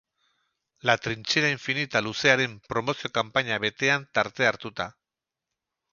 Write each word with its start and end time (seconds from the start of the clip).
La 0.79 0.97
trinchera 1.01 1.51
infinita 1.55 2.01
luzearen 2.07 2.57
promozio 2.71 3.13
kanpaina 3.19 3.61
betean 3.67 4.11
tartea 4.19 4.53
hartuta. 4.55 4.93